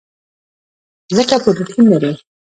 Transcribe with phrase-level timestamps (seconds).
[1.15, 2.11] ځکه پروټین لري.